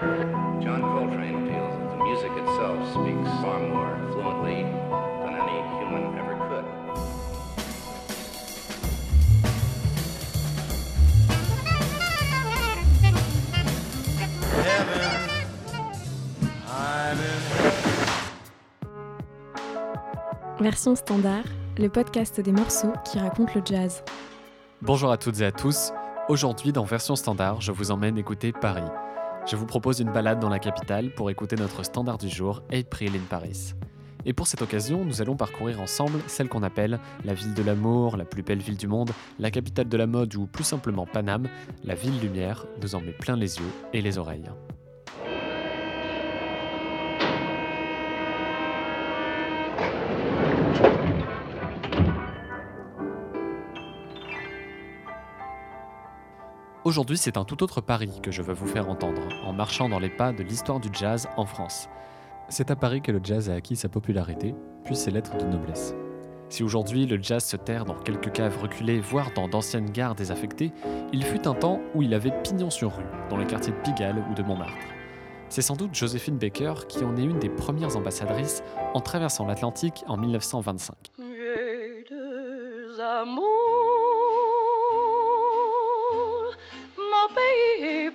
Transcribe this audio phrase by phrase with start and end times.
[0.00, 4.62] John Coltrane feels that the music itself speaks far more fluently
[5.24, 6.64] than any human ever could.
[20.60, 21.42] Version standard,
[21.76, 24.04] le podcast des morceaux qui racontent le jazz.
[24.80, 25.92] Bonjour à toutes et à tous.
[26.28, 28.84] Aujourd'hui, dans Version standard, je vous emmène écouter Paris.
[29.50, 33.16] Je vous propose une balade dans la capitale pour écouter notre standard du jour, April
[33.16, 33.72] in Paris.
[34.26, 38.18] Et pour cette occasion, nous allons parcourir ensemble celle qu'on appelle la ville de l'amour,
[38.18, 41.48] la plus belle ville du monde, la capitale de la mode ou plus simplement Paname,
[41.82, 44.50] la ville lumière nous en met plein les yeux et les oreilles.
[56.88, 59.98] Aujourd'hui, c'est un tout autre Paris que je veux vous faire entendre, en marchant dans
[59.98, 61.86] les pas de l'histoire du jazz en France.
[62.48, 64.54] C'est à Paris que le jazz a acquis sa popularité,
[64.86, 65.94] puis ses lettres de noblesse.
[66.48, 70.72] Si aujourd'hui le jazz se terre dans quelques caves reculées, voire dans d'anciennes gares désaffectées,
[71.12, 74.24] il fut un temps où il avait pignon sur rue, dans les quartiers de Pigalle
[74.30, 74.72] ou de Montmartre.
[75.50, 78.62] C'est sans doute Joséphine Baker qui en est une des premières ambassadrices
[78.94, 80.94] en traversant l'Atlantique en 1925.
[81.18, 83.67] J'ai deux amours,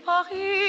[0.05, 0.63] Paris.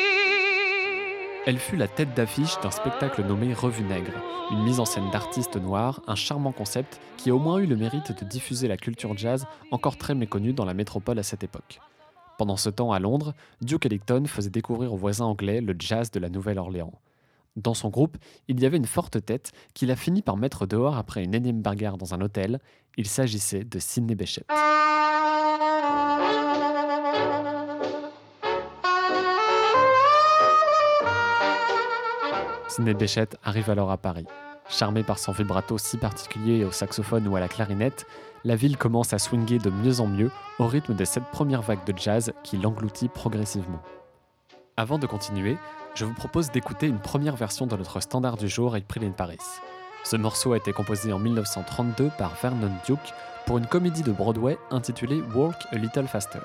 [1.46, 4.14] Elle fut la tête d'affiche d'un spectacle nommé Revue Nègre,
[4.50, 7.76] une mise en scène d'artistes noirs, un charmant concept qui a au moins eu le
[7.76, 11.80] mérite de diffuser la culture jazz encore très méconnue dans la métropole à cette époque.
[12.38, 16.18] Pendant ce temps à Londres, Duke Ellington faisait découvrir aux voisins anglais le jazz de
[16.18, 16.92] la Nouvelle-Orléans.
[17.56, 18.16] Dans son groupe,
[18.48, 21.62] il y avait une forte tête qu'il a fini par mettre dehors après une énième
[21.62, 22.58] bagarre dans un hôtel.
[22.96, 24.44] Il s'agissait de Sidney Bechet.
[32.74, 32.96] Sidney
[33.44, 34.26] arrive alors à Paris.
[34.68, 38.04] Charmé par son vibrato si particulier au saxophone ou à la clarinette,
[38.42, 41.84] la ville commence à swinguer de mieux en mieux au rythme de cette première vague
[41.86, 43.80] de jazz qui l'engloutit progressivement.
[44.76, 45.56] Avant de continuer,
[45.94, 49.38] je vous propose d'écouter une première version de notre standard du jour April in Paris.
[50.02, 53.14] Ce morceau a été composé en 1932 par Vernon Duke
[53.46, 56.40] pour une comédie de Broadway intitulée Walk a Little Faster.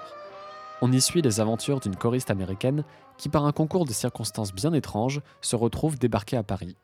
[0.81, 2.85] On y suit les aventures d'une choriste américaine
[3.17, 6.77] qui, par un concours de circonstances bien étranges, se retrouve débarquée à Paris.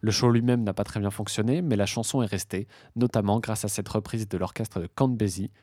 [0.00, 2.66] Le show lui-même n'a pas très bien fonctionné, mais la chanson est restée,
[2.96, 5.16] notamment grâce à cette reprise de l'orchestre de Count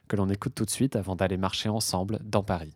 [0.08, 2.74] que l'on écoute tout de suite avant d'aller marcher ensemble dans Paris.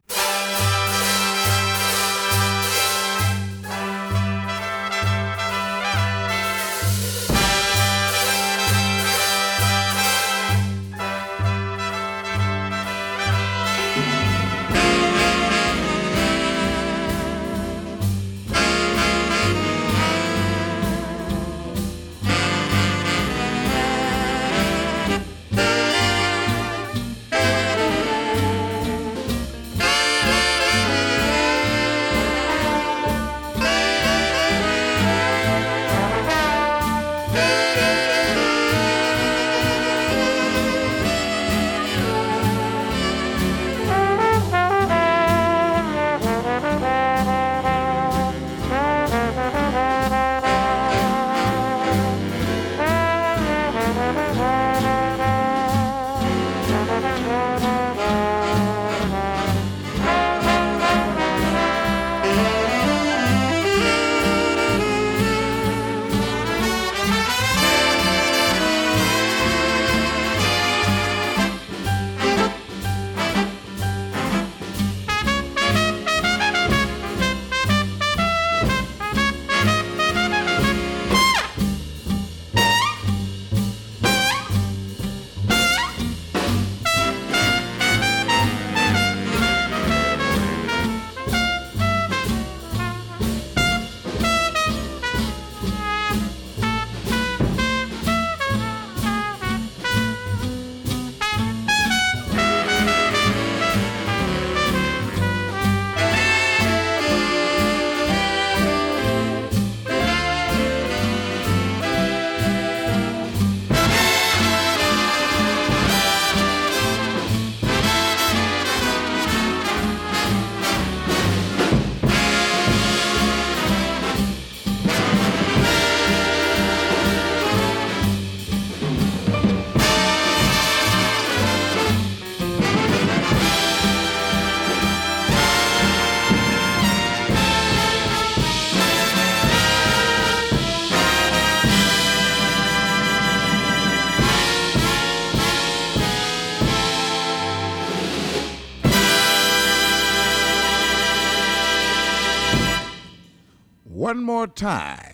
[154.25, 155.04] More time.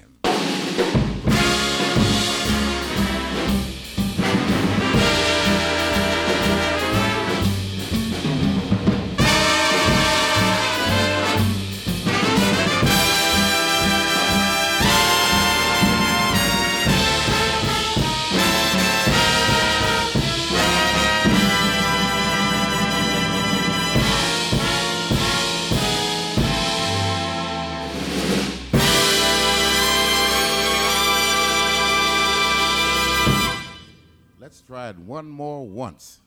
[34.52, 36.20] Let's try it one more once.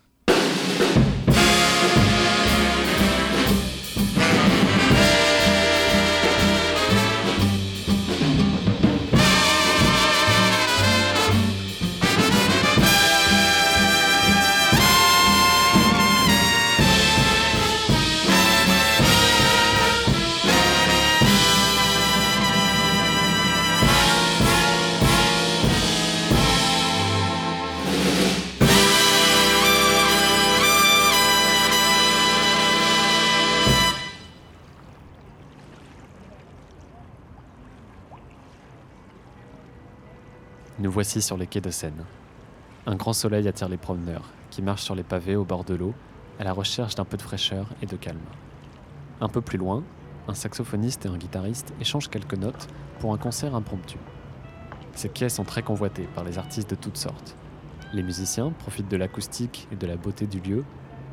[40.84, 42.04] Nous voici sur les quais de Seine.
[42.84, 45.94] Un grand soleil attire les promeneurs, qui marchent sur les pavés au bord de l'eau,
[46.38, 48.20] à la recherche d'un peu de fraîcheur et de calme.
[49.22, 49.82] Un peu plus loin,
[50.28, 53.96] un saxophoniste et un guitariste échangent quelques notes pour un concert impromptu.
[54.92, 57.34] Ces quais sont très convoités par les artistes de toutes sortes.
[57.94, 60.64] Les musiciens profitent de l'acoustique et de la beauté du lieu,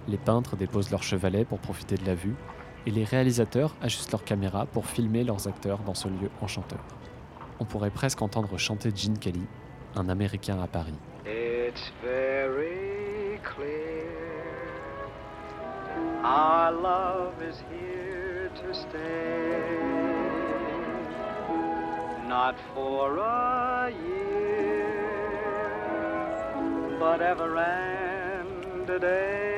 [0.09, 2.35] les peintres déposent leurs chevalets pour profiter de la vue,
[2.85, 6.81] et les réalisateurs ajustent leurs caméras pour filmer leurs acteurs dans ce lieu enchanteur.
[7.61, 9.45] On pourrait presque entendre chanter Gene Kelly,
[9.95, 10.95] un Américain à Paris.
[11.27, 14.09] It's very clear
[16.23, 19.77] our love is here to stay.
[22.27, 24.89] Not for a year,
[26.99, 29.50] but ever and a day.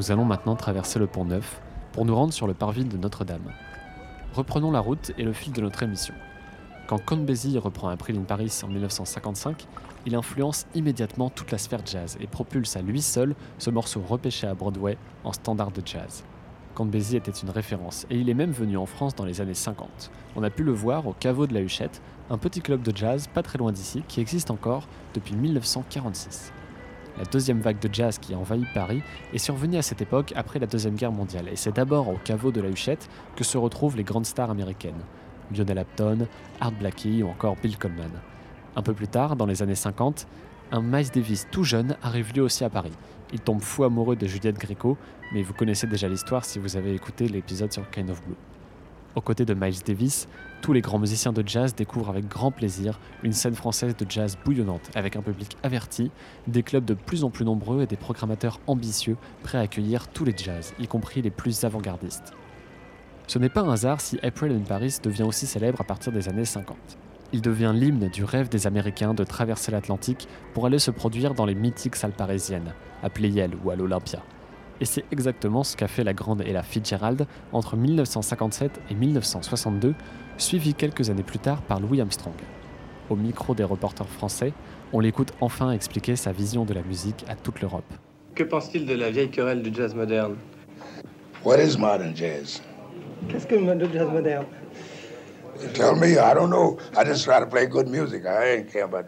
[0.00, 1.60] Nous allons maintenant traverser le pont Neuf
[1.92, 3.52] pour nous rendre sur le parvis de Notre-Dame.
[4.32, 6.14] Reprenons la route et le fil de notre émission.
[6.86, 9.66] Quand Count Basie reprend un prix in Paris en 1955,
[10.06, 14.46] il influence immédiatement toute la sphère jazz et propulse à lui seul ce morceau repêché
[14.46, 16.24] à Broadway en standard de jazz.
[16.74, 19.52] Count Basie était une référence et il est même venu en France dans les années
[19.52, 20.10] 50.
[20.34, 22.00] On a pu le voir au Caveau de la Huchette,
[22.30, 26.54] un petit club de jazz pas très loin d'ici qui existe encore depuis 1946.
[27.20, 29.02] La deuxième vague de jazz qui a envahi Paris
[29.34, 32.50] est survenue à cette époque après la Deuxième Guerre mondiale, et c'est d'abord au caveau
[32.50, 35.02] de la Huchette que se retrouvent les grandes stars américaines,
[35.54, 36.26] Lionel Hampton,
[36.62, 38.10] Art Blakey ou encore Bill Coleman.
[38.74, 40.26] Un peu plus tard, dans les années 50,
[40.72, 42.94] un Miles Davis tout jeune arrive lui aussi à Paris.
[43.34, 44.96] Il tombe fou amoureux de Juliette Gréco,
[45.34, 48.36] mais vous connaissez déjà l'histoire si vous avez écouté l'épisode sur Kind of Blue.
[49.16, 50.28] Aux côtés de Miles Davis,
[50.62, 54.38] tous les grands musiciens de jazz découvrent avec grand plaisir une scène française de jazz
[54.44, 56.12] bouillonnante, avec un public averti,
[56.46, 60.24] des clubs de plus en plus nombreux et des programmateurs ambitieux prêts à accueillir tous
[60.24, 62.34] les jazz, y compris les plus avant-gardistes.
[63.26, 66.28] Ce n'est pas un hasard si April in Paris devient aussi célèbre à partir des
[66.28, 66.76] années 50.
[67.32, 71.46] Il devient l'hymne du rêve des Américains de traverser l'Atlantique pour aller se produire dans
[71.46, 74.22] les mythiques salles parisiennes, à Pleyel ou à l'Olympia.
[74.80, 79.94] Et c'est exactement ce qu'a fait la grande Ella Fitzgerald entre 1957 et 1962,
[80.38, 82.34] suivi quelques années plus tard par Louis Armstrong.
[83.10, 84.52] Au micro des reporters français,
[84.92, 87.84] on l'écoute enfin expliquer sa vision de la musique à toute l'Europe.
[88.34, 90.36] Que pense-t-il de la vieille querelle du jazz moderne?
[91.44, 92.62] What is modern jazz?
[93.28, 94.46] Qu'est-ce que le jazz moderne?
[95.74, 96.12] Tell me.
[96.12, 96.78] I don't know.
[96.96, 98.24] I just try to play good music.
[98.24, 99.06] I ain't care about.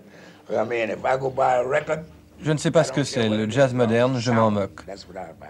[0.51, 2.05] I mean, if I go buy a record.
[2.43, 4.83] Je ne sais pas ce que c'est, le jazz moderne, je m'en moque.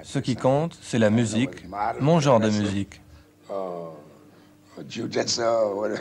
[0.02, 1.66] Ce qui compte, c'est la musique,
[2.00, 3.00] mon genre de musique.
[4.88, 5.42] Jiu-jitsu,
[5.74, 6.00] whatever.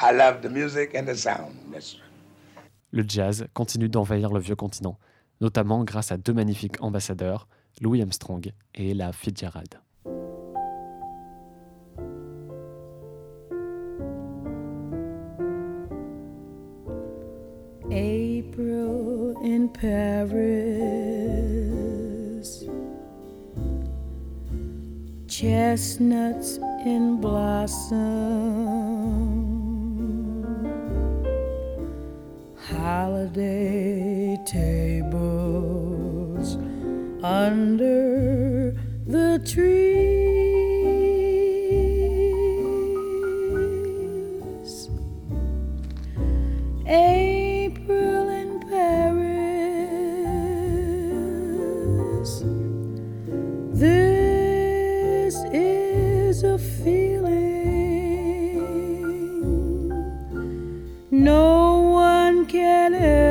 [0.00, 1.52] I love the music and the sound.
[1.70, 1.96] That's
[2.90, 4.98] Le jazz continue d'envahir le vieux continent,
[5.40, 7.46] notamment grâce à deux magnifiques ambassadeurs,
[7.80, 9.80] Louis Armstrong et Ella Fitzgerald.
[19.44, 20.64] In Paris,
[25.28, 28.00] chestnuts in blossom,
[32.56, 36.56] holiday tables
[37.22, 38.74] under
[39.06, 39.93] the trees.
[61.14, 63.23] No one can ever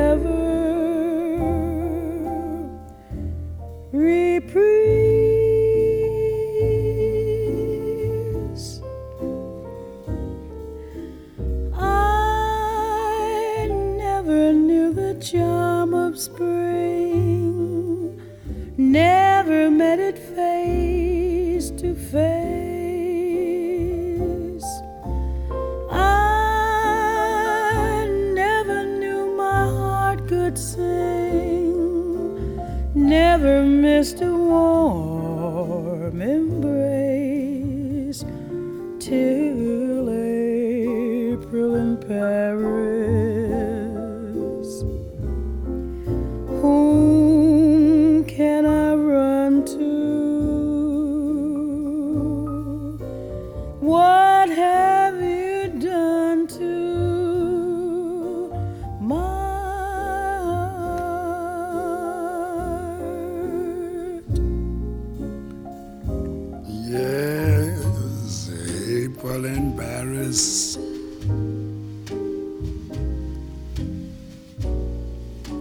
[66.94, 68.50] Yes,
[68.86, 70.78] April in Paris.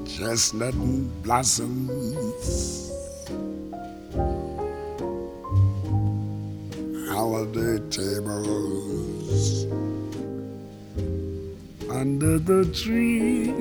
[0.05, 0.75] Chestnut
[1.23, 2.91] blossoms.
[7.09, 9.65] Holiday tables
[11.89, 13.57] under the trees.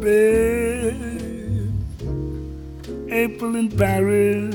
[0.00, 0.51] Babe,
[3.12, 4.54] April in Paris.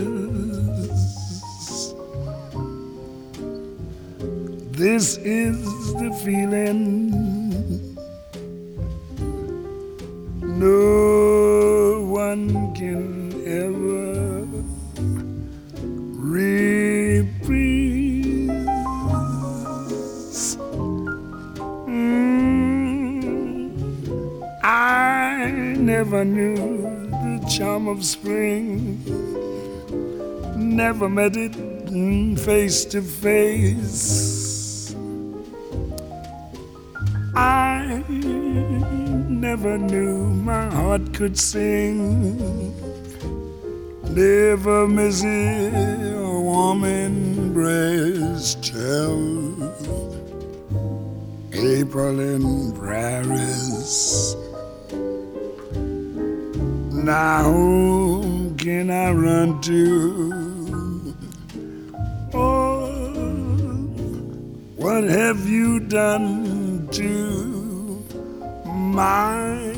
[4.71, 7.06] This is the feeling
[31.17, 31.55] met it
[32.37, 34.93] face to face.
[37.35, 38.03] I
[39.27, 41.97] never knew my heart could sing.
[44.13, 49.55] Never miss a warm embrace till
[51.51, 54.35] April in Paris.
[56.93, 60.46] Now whom can I run to?
[64.97, 68.03] What have you done to
[68.65, 69.76] my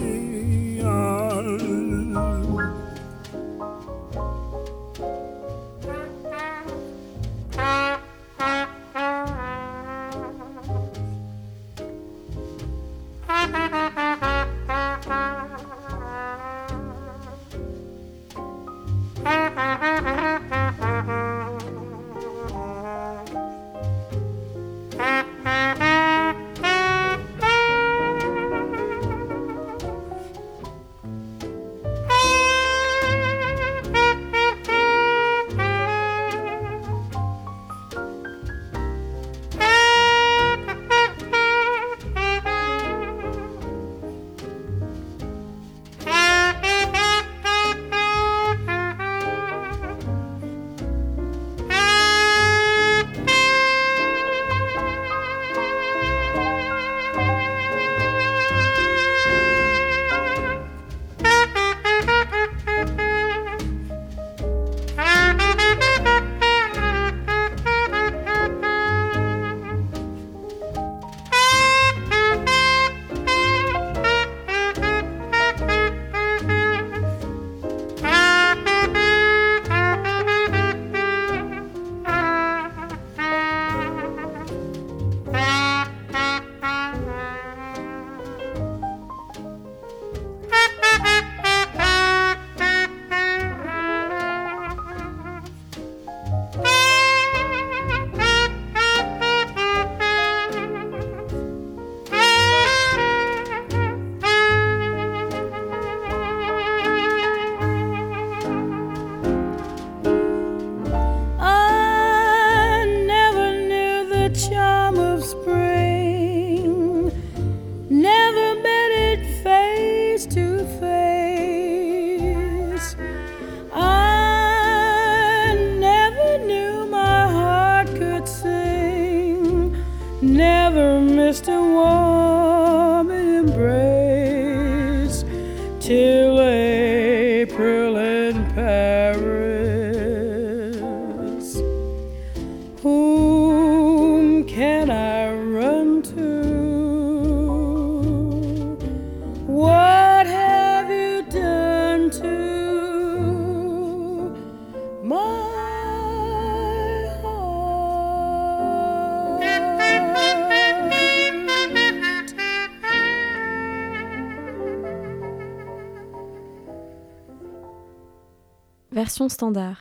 [169.28, 169.78] Standard.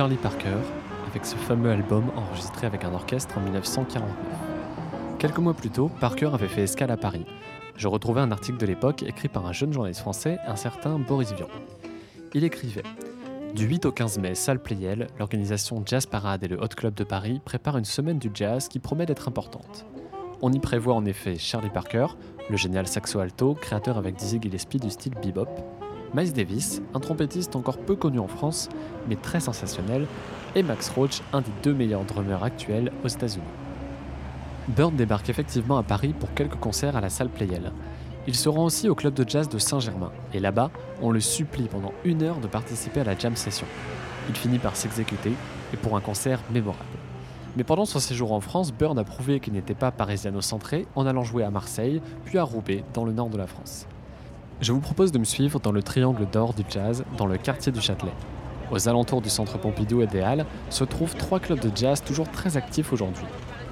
[0.00, 0.56] Charlie Parker
[1.10, 4.08] avec ce fameux album enregistré avec un orchestre en 1949.
[5.18, 7.26] Quelques mois plus tôt, Parker avait fait escale à Paris.
[7.76, 11.34] Je retrouvais un article de l'époque écrit par un jeune journaliste français, un certain Boris
[11.34, 11.48] Vian.
[12.32, 12.82] Il écrivait
[13.54, 17.04] Du 8 au 15 mai, salle Playel, l'organisation Jazz Parade et le Hot Club de
[17.04, 19.84] Paris préparent une semaine du jazz qui promet d'être importante.
[20.40, 22.06] On y prévoit en effet Charlie Parker,
[22.48, 25.50] le génial saxo-alto, créateur avec Dizzy Gillespie du style bebop,
[26.12, 28.68] Miles Davis, un trompettiste encore peu connu en France,
[29.08, 30.06] mais très sensationnel,
[30.56, 33.44] et Max Roach, un des deux meilleurs drummers actuels aux États-Unis.
[34.68, 37.70] Bird débarque effectivement à Paris pour quelques concerts à la salle Playel.
[38.26, 40.70] Il se rend aussi au club de jazz de Saint-Germain, et là-bas,
[41.00, 43.66] on le supplie pendant une heure de participer à la jam session.
[44.28, 45.32] Il finit par s'exécuter,
[45.72, 46.84] et pour un concert mémorable.
[47.56, 51.22] Mais pendant son séjour en France, Bird a prouvé qu'il n'était pas parisiano-centré en allant
[51.22, 53.86] jouer à Marseille, puis à Roubaix, dans le nord de la France.
[54.60, 57.72] Je vous propose de me suivre dans le triangle d'or du jazz, dans le quartier
[57.72, 58.12] du Châtelet.
[58.70, 62.30] Aux alentours du centre Pompidou et des Halles se trouvent trois clubs de jazz toujours
[62.30, 63.24] très actifs aujourd'hui.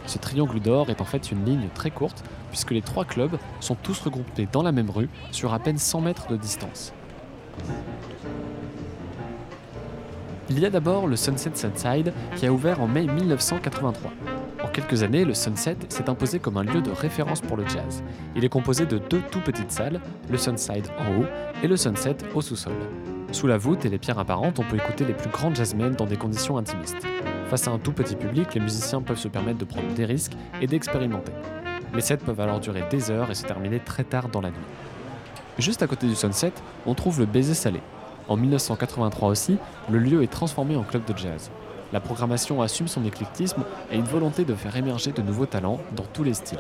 [0.06, 3.74] Ce triangle d'or est en fait une ligne très courte, puisque les trois clubs sont
[3.74, 6.94] tous regroupés dans la même rue, sur à peine 100 mètres de distance.
[10.48, 14.10] Il y a d'abord le Sunset Sunside qui a ouvert en mai 1983.
[14.68, 18.02] En quelques années, le Sunset s'est imposé comme un lieu de référence pour le jazz.
[18.36, 19.98] Il est composé de deux tout petites salles,
[20.30, 21.26] le Sunside en haut
[21.62, 22.74] et le Sunset au sous-sol.
[23.32, 26.04] Sous la voûte et les pierres apparentes, on peut écouter les plus grandes jazzmen dans
[26.04, 27.06] des conditions intimistes.
[27.48, 30.36] Face à un tout petit public, les musiciens peuvent se permettre de prendre des risques
[30.60, 31.32] et d'expérimenter.
[31.94, 34.56] Les sets peuvent alors durer des heures et se terminer très tard dans la nuit.
[35.58, 36.52] Juste à côté du Sunset,
[36.84, 37.80] on trouve le Baiser Salé.
[38.28, 39.56] En 1983 aussi,
[39.90, 41.50] le lieu est transformé en club de jazz.
[41.92, 46.04] La programmation assume son éclectisme et une volonté de faire émerger de nouveaux talents dans
[46.04, 46.58] tous les styles.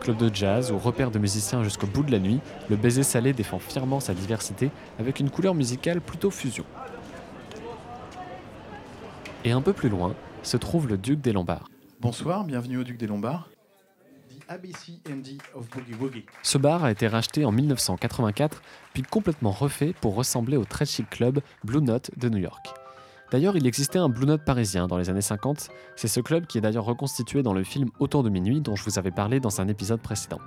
[0.00, 3.34] Club de jazz ou repère de musiciens jusqu'au bout de la nuit, le Baiser Salé
[3.34, 6.64] défend fièrement sa diversité avec une couleur musicale plutôt fusion.
[9.44, 11.68] Et un peu plus loin se trouve le Duc des Lombards.
[12.00, 13.50] Bonsoir, bienvenue au Duc des Lombards.
[14.30, 16.26] The ABCND of Boogie Woogie.
[16.42, 18.62] Ce bar a été racheté en 1984,
[18.94, 22.68] puis complètement refait pour ressembler au très chic club Blue Note de New York.
[23.30, 25.68] D'ailleurs, il existait un Blue Note parisien dans les années 50.
[25.96, 28.84] C'est ce club qui est d'ailleurs reconstitué dans le film Autour de minuit dont je
[28.84, 30.38] vous avais parlé dans un épisode précédent.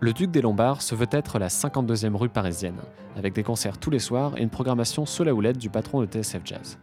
[0.00, 2.78] Le Duc des Lombards se veut être la 52e rue parisienne,
[3.16, 6.06] avec des concerts tous les soirs et une programmation sous la houlette du patron de
[6.06, 6.78] TSF Jazz.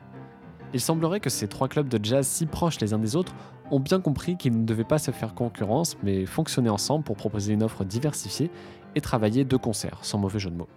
[0.74, 3.34] Il semblerait que ces trois clubs de jazz si proches les uns des autres
[3.70, 7.54] ont bien compris qu'ils ne devaient pas se faire concurrence, mais fonctionner ensemble pour proposer
[7.54, 8.50] une offre diversifiée
[8.96, 10.70] et travailler de concert, sans mauvais jeu de mots.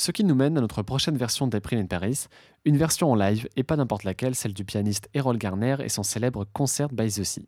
[0.00, 2.24] Ce qui nous mène à notre prochaine version d'April in Paris,
[2.64, 6.02] une version en live et pas n'importe laquelle, celle du pianiste Errol Garner et son
[6.02, 7.44] célèbre Concert by the Sea.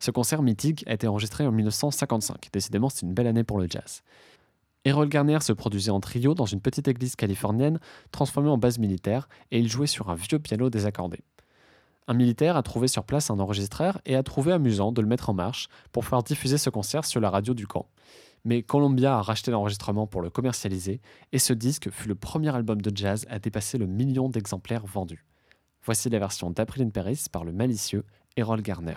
[0.00, 3.68] Ce concert mythique a été enregistré en 1955, décidément c'est une belle année pour le
[3.70, 4.02] jazz.
[4.84, 7.78] Errol Garner se produisait en trio dans une petite église californienne
[8.10, 11.20] transformée en base militaire et il jouait sur un vieux piano désaccordé.
[12.08, 15.30] Un militaire a trouvé sur place un enregistreur et a trouvé amusant de le mettre
[15.30, 17.86] en marche pour pouvoir diffuser ce concert sur la radio du camp.
[18.44, 21.00] Mais Columbia a racheté l'enregistrement pour le commercialiser
[21.30, 25.24] et ce disque fut le premier album de jazz à dépasser le million d'exemplaires vendus.
[25.84, 28.04] Voici la version d'April in Paris par le malicieux
[28.36, 28.96] Errol Garner.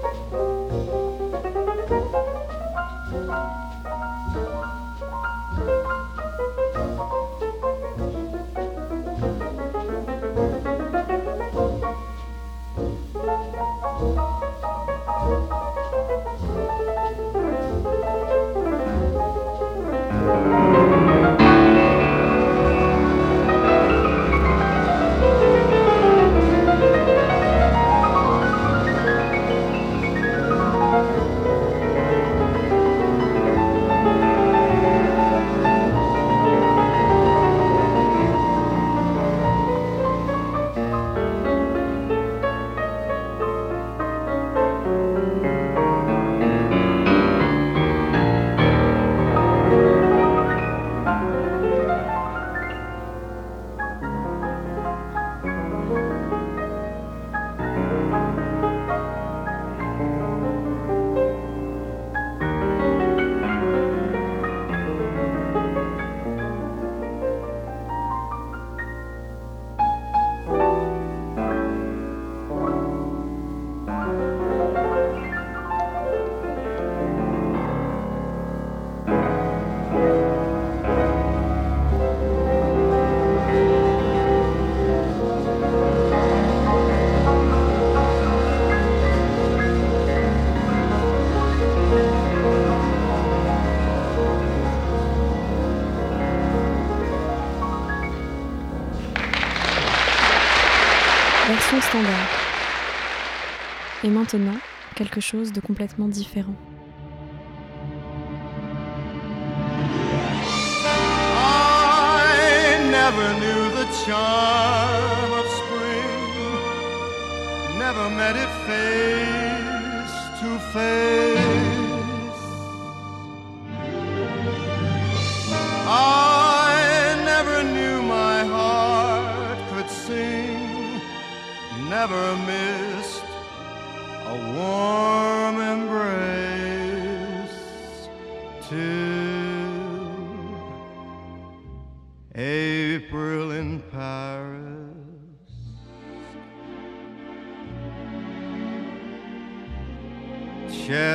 [104.11, 104.57] maintenant,
[104.95, 106.55] quelque chose de complètement différent.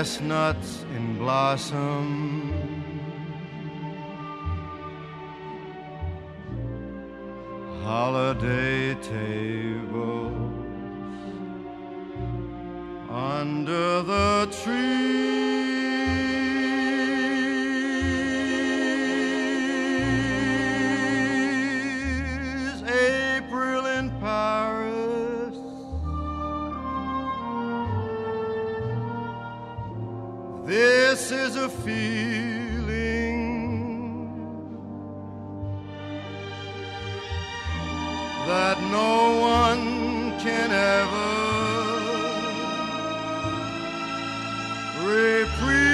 [0.07, 2.53] Chestnuts in blossom.
[7.83, 9.56] Holiday tables
[45.47, 45.86] reprise.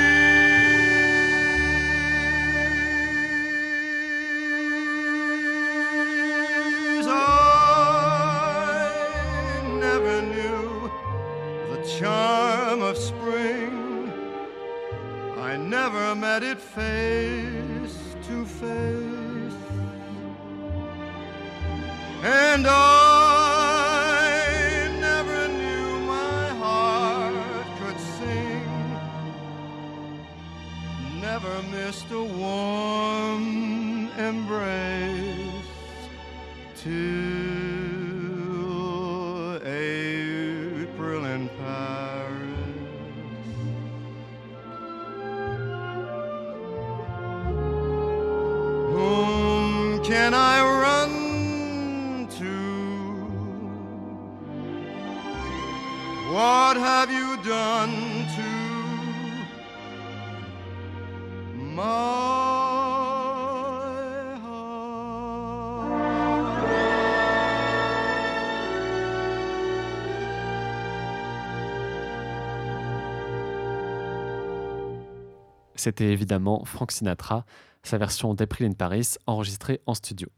[75.82, 77.44] C'était évidemment Frank Sinatra,
[77.82, 80.28] sa version d'April in Paris enregistrée en studio.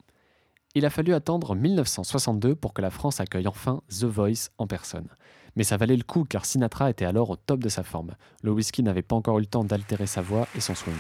[0.75, 5.07] Il a fallu attendre 1962 pour que la France accueille enfin The Voice en personne.
[5.55, 8.15] Mais ça valait le coup car Sinatra était alors au top de sa forme.
[8.43, 10.95] Le whisky n'avait pas encore eu le temps d'altérer sa voix et son swing.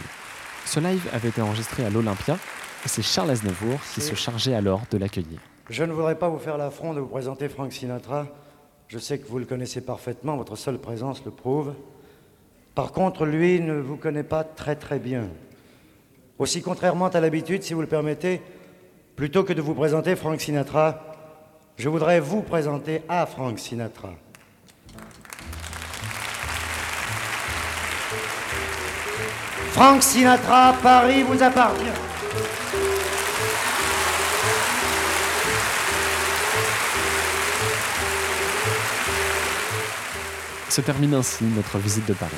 [0.67, 4.83] Ce live avait été enregistré à l'Olympia et c'est Charles Aznavour qui se chargeait alors
[4.91, 5.41] de l'accueillir.
[5.71, 8.27] Je ne voudrais pas vous faire l'affront de vous présenter Frank Sinatra.
[8.89, 11.73] Je sais que vous le connaissez parfaitement, votre seule présence le prouve.
[12.75, 15.29] Par contre, lui ne vous connaît pas très très bien.
[16.39, 18.43] Aussi contrairement à l'habitude, si vous le permettez,
[19.15, 21.01] plutôt que de vous présenter Frank Sinatra,
[21.77, 24.11] je voudrais vous présenter à Frank Sinatra.
[29.71, 31.85] Frank Sinatra, Paris vous appartient.
[40.69, 42.33] Se termine ainsi notre visite de Paris.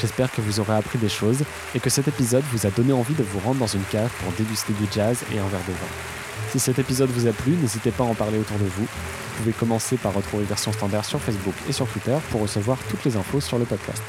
[0.00, 1.42] J'espère que vous aurez appris des choses
[1.74, 4.32] et que cet épisode vous a donné envie de vous rendre dans une cave pour
[4.32, 6.50] déguster du jazz et un verre de vin.
[6.50, 8.84] Si cet épisode vous a plu, n'hésitez pas à en parler autour de vous.
[8.84, 13.04] Vous pouvez commencer par retrouver Version Standard sur Facebook et sur Twitter pour recevoir toutes
[13.04, 14.02] les infos sur le podcast.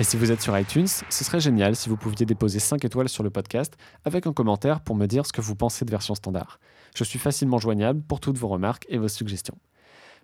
[0.00, 3.08] Et si vous êtes sur iTunes, ce serait génial si vous pouviez déposer 5 étoiles
[3.08, 6.14] sur le podcast avec un commentaire pour me dire ce que vous pensez de Version
[6.14, 6.58] Standard.
[6.96, 9.56] Je suis facilement joignable pour toutes vos remarques et vos suggestions.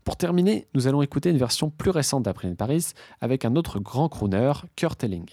[0.08, 4.08] Pour terminer, nous allons écouter une version plus récente d'Après Paris avec un autre grand
[4.08, 5.26] crooner, Kurt Elling.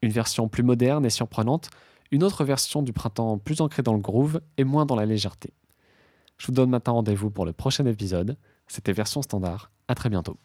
[0.00, 1.68] Une version plus moderne et surprenante,
[2.10, 5.52] une autre version du printemps plus ancrée dans le groove et moins dans la légèreté.
[6.38, 8.38] Je vous donne maintenant rendez-vous pour le prochain épisode.
[8.68, 9.70] C'était Version Standard.
[9.86, 10.38] À très bientôt.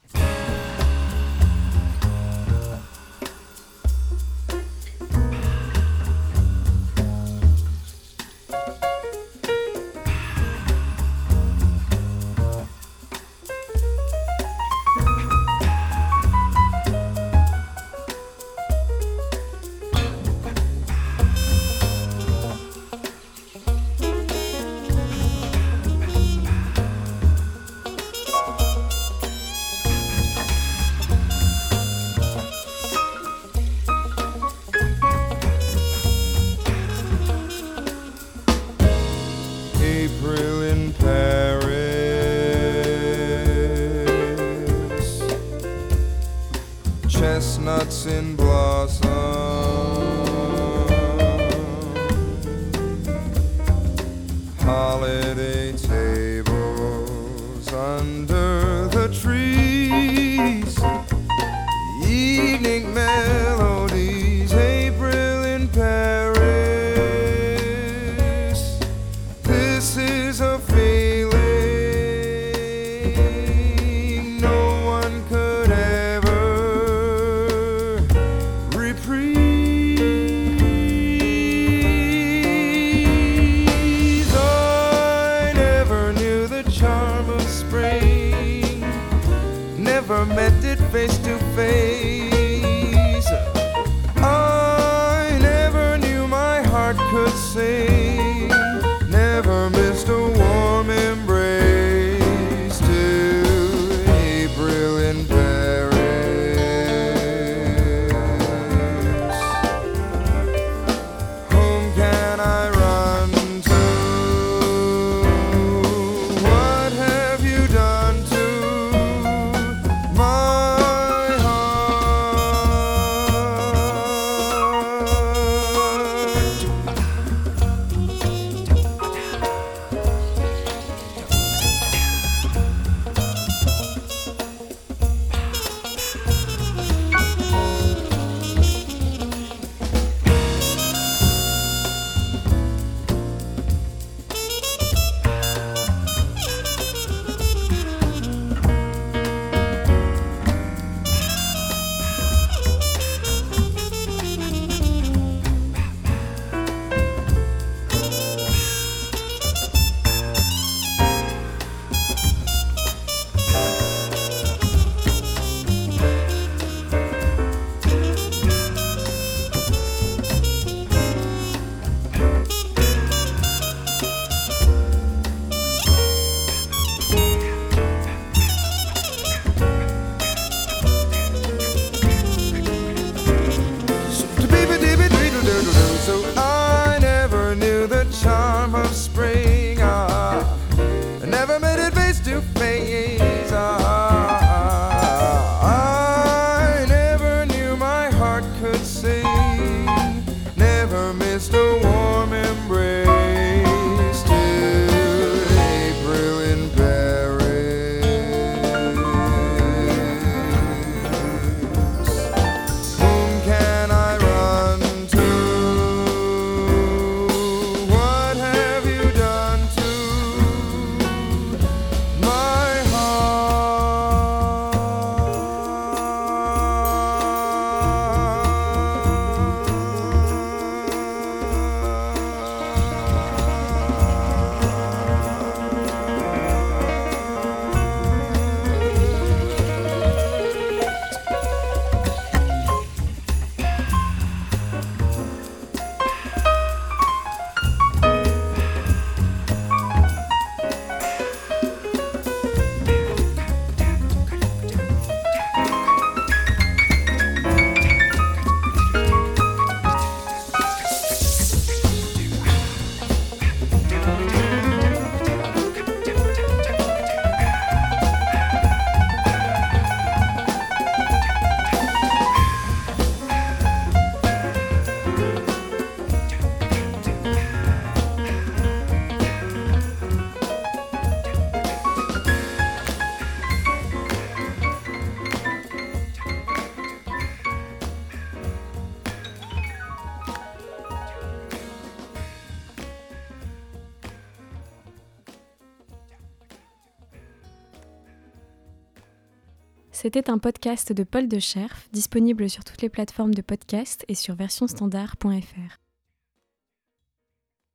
[300.17, 304.15] C'était un podcast de Paul de Scherf, disponible sur toutes les plateformes de podcast et
[304.15, 305.86] sur versionstandard.fr.